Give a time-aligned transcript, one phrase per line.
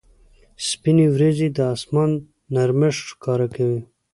[0.67, 2.09] سپینې ورېځې د اسمان
[2.53, 3.79] نرمښت ښکاره کوي.